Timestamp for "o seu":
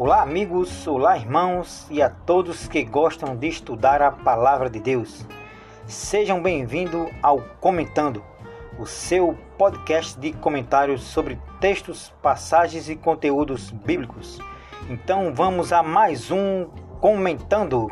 8.78-9.36